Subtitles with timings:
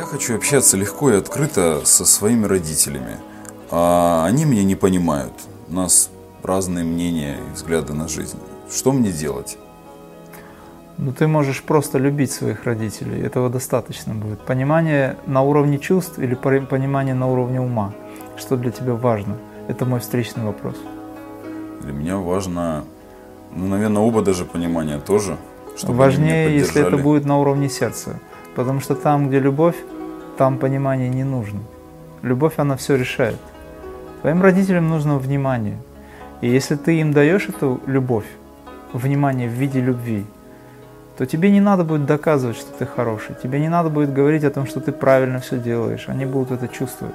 [0.00, 3.18] Я хочу общаться легко и открыто со своими родителями,
[3.70, 5.34] а они меня не понимают.
[5.68, 6.08] У нас
[6.42, 8.38] разные мнения и взгляды на жизнь.
[8.70, 9.58] Что мне делать?
[10.96, 14.40] Ну, ты можешь просто любить своих родителей, этого достаточно будет.
[14.40, 17.92] Понимание на уровне чувств или понимание на уровне ума,
[18.38, 19.36] что для тебя важно,
[19.68, 20.76] это мой встречный вопрос.
[21.82, 22.84] Для меня важно,
[23.54, 25.36] ну, наверное, оба даже понимания тоже.
[25.76, 28.18] Чтобы Важнее, если это будет на уровне сердца.
[28.54, 29.76] Потому что там, где любовь,
[30.36, 31.60] там понимание не нужно.
[32.22, 33.38] Любовь, она все решает.
[34.20, 35.78] Твоим родителям нужно внимание.
[36.40, 38.26] И если ты им даешь эту любовь,
[38.92, 40.24] внимание в виде любви,
[41.16, 43.34] то тебе не надо будет доказывать, что ты хороший.
[43.42, 46.06] Тебе не надо будет говорить о том, что ты правильно все делаешь.
[46.08, 47.14] Они будут это чувствовать.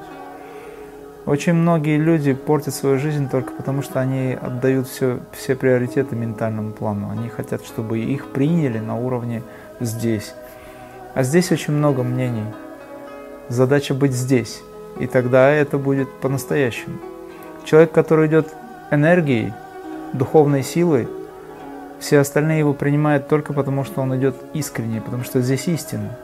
[1.25, 6.71] Очень многие люди портят свою жизнь только потому, что они отдают все, все приоритеты ментальному
[6.71, 7.09] плану.
[7.09, 9.41] Они хотят, чтобы их приняли на уровне
[9.79, 10.35] здесь.
[11.15, 12.43] А здесь очень много мнений.
[13.47, 14.61] Задача быть здесь.
[14.99, 16.97] И тогда это будет по-настоящему.
[17.63, 18.53] Человек, который идет
[18.91, 19.53] энергией,
[20.11, 21.07] духовной силой,
[21.99, 26.17] все остальные его принимают только потому, что он идет искренне, потому что здесь истина.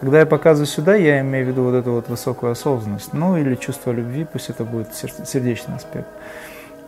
[0.00, 3.54] Когда я показываю сюда, я имею в виду вот эту вот высокую осознанность, ну или
[3.54, 6.08] чувство любви, пусть это будет сердечный аспект.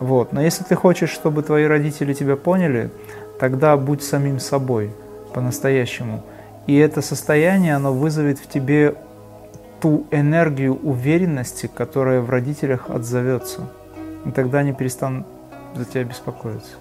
[0.00, 0.32] Вот.
[0.32, 2.91] Но если ты хочешь, чтобы твои родители тебя поняли,
[3.38, 4.91] тогда будь самим собой
[5.32, 6.25] по-настоящему.
[6.66, 8.94] И это состояние, оно вызовет в тебе
[9.80, 13.68] ту энергию уверенности, которая в родителях отзовется.
[14.24, 15.26] И тогда они перестанут
[15.74, 16.72] за тебя беспокоиться.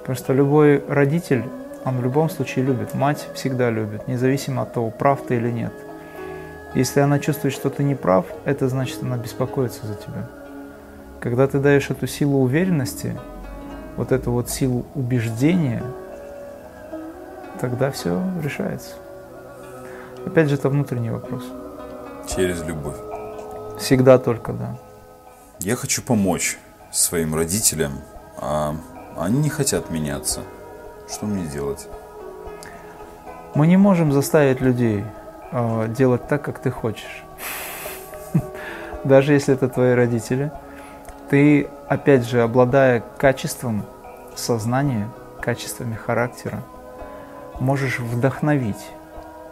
[0.00, 1.44] Потому что любой родитель,
[1.84, 2.94] он в любом случае любит.
[2.94, 5.72] Мать всегда любит, независимо от того, прав ты или нет.
[6.74, 10.28] Если она чувствует, что ты не прав, это значит, она беспокоится за тебя.
[11.20, 13.18] Когда ты даешь эту силу уверенности,
[13.96, 15.82] вот эту вот силу убеждения,
[17.58, 18.96] тогда все решается.
[20.26, 21.44] Опять же, это внутренний вопрос.
[22.28, 22.96] Через любовь.
[23.78, 24.76] Всегда только, да.
[25.60, 26.58] Я хочу помочь
[26.90, 27.92] своим родителям,
[28.36, 28.74] а
[29.16, 30.40] они не хотят меняться.
[31.08, 31.88] Что мне делать?
[33.54, 35.04] Мы не можем заставить людей
[35.52, 37.24] э, делать так, как ты хочешь.
[39.04, 40.50] Даже если это твои родители.
[41.30, 43.84] Ты, опять же, обладая качеством
[44.34, 45.08] сознания,
[45.40, 46.62] качествами характера,
[47.60, 48.90] можешь вдохновить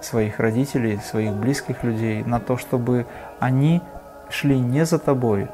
[0.04, 3.06] своих родителей, своих близких людей на то, чтобы
[3.40, 3.80] они
[4.28, 5.48] шли не за тобой,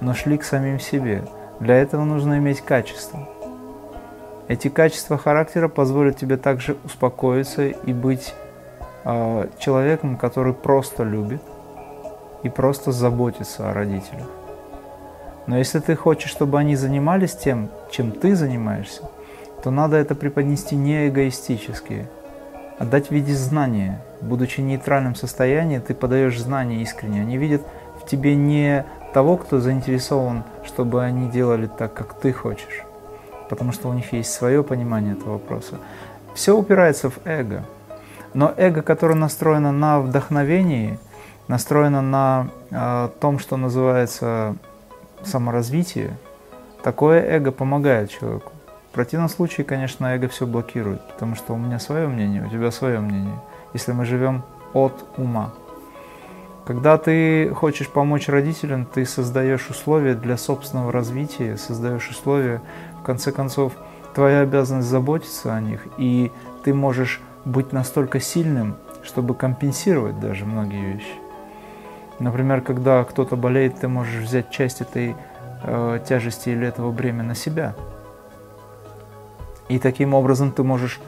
[0.00, 1.24] но шли к самим себе–
[1.60, 3.28] для этого нужно иметь качество.
[4.46, 8.32] Эти качества характера позволят тебе также успокоиться и быть
[9.04, 11.42] э, человеком, который просто любит
[12.44, 14.28] и просто заботится о родителях.
[15.46, 19.02] Но если ты хочешь, чтобы они занимались тем, чем ты занимаешься,
[19.64, 22.06] то надо это преподнести не эгоистически,
[22.78, 24.00] а дать в виде знания.
[24.20, 27.20] Будучи в нейтральном состоянии, ты подаешь знания искренне.
[27.20, 27.62] Они видят
[28.00, 32.84] в тебе не того, кто заинтересован, чтобы они делали так, как ты хочешь.
[33.48, 35.76] Потому что у них есть свое понимание этого вопроса.
[36.34, 37.64] Все упирается в эго.
[38.34, 40.98] Но эго, которое настроено на вдохновении,
[41.48, 44.54] настроено на э, том, что называется
[45.24, 46.16] саморазвитие,
[46.82, 48.52] такое эго помогает человеку.
[48.98, 52.98] Противном случае, конечно, эго все блокирует, потому что у меня свое мнение, у тебя свое
[52.98, 53.38] мнение.
[53.72, 54.42] Если мы живем
[54.74, 55.52] от ума.
[56.66, 62.60] Когда ты хочешь помочь родителям, ты создаешь условия для собственного развития, создаешь условия,
[63.00, 63.74] в конце концов,
[64.16, 66.32] твоя обязанность заботиться о них, и
[66.64, 71.14] ты можешь быть настолько сильным, чтобы компенсировать даже многие вещи.
[72.18, 75.14] Например, когда кто-то болеет, ты можешь взять часть этой
[75.62, 77.76] э, тяжести или этого бремя на себя.
[79.68, 81.00] И таким образом ты можешь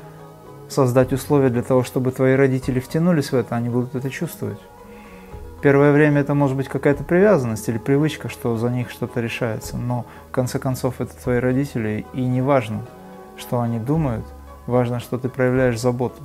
[0.69, 4.58] создать условия для того, чтобы твои родители втянулись в это, они будут это чувствовать.
[5.62, 10.06] Первое время это может быть какая-то привязанность или привычка, что за них что-то решается, но
[10.31, 12.87] в конце концов это твои родители, и не важно,
[13.37, 14.25] что они думают,
[14.67, 16.23] важно, что ты проявляешь заботу.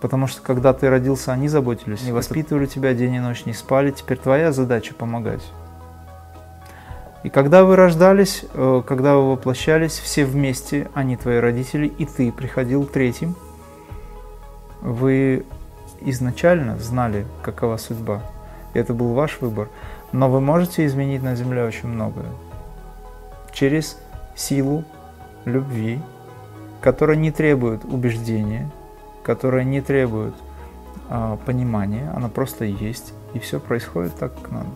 [0.00, 3.90] Потому что когда ты родился, они заботились, не воспитывали тебя день и ночь, не спали,
[3.90, 5.42] теперь твоя задача помогать.
[7.22, 12.32] И когда вы рождались, э, когда вы воплощались, все вместе, они твои родители, и ты
[12.32, 13.36] приходил третьим,
[14.80, 15.44] вы
[16.00, 18.22] изначально знали, какова судьба.
[18.74, 19.68] И это был ваш выбор.
[20.10, 22.26] Но вы можете изменить на Земле очень многое.
[23.52, 23.98] Через
[24.34, 24.84] силу
[25.44, 26.00] любви,
[26.80, 28.70] которая не требует убеждения,
[29.22, 30.34] которая не требует
[31.08, 34.68] а, понимания, она просто есть, и все происходит так, как надо.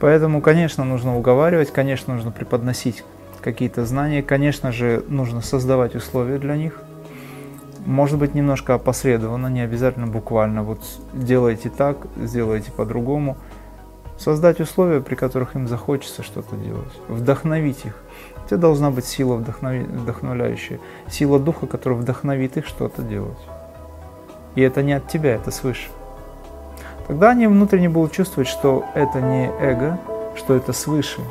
[0.00, 3.04] Поэтому, конечно, нужно уговаривать, конечно, нужно преподносить
[3.40, 6.80] какие-то знания, конечно же, нужно создавать условия для них,
[7.86, 10.62] Может быть, немножко опосредованно, не обязательно буквально.
[10.62, 10.80] Вот
[11.14, 13.36] делайте так, сделайте по-другому.
[14.18, 16.92] Создать условия, при которых им захочется что-то делать.
[17.08, 17.96] Вдохновить их.
[18.46, 19.84] Тебя должна быть сила вдохнови...
[19.84, 20.80] вдохновляющая.
[21.08, 23.38] Сила духа, которая вдохновит их что-то делать.
[24.54, 25.88] И это не от тебя, это свыше.
[27.08, 29.98] Тогда они внутренне будут чувствовать, что это не эго,
[30.36, 31.22] что это свыше,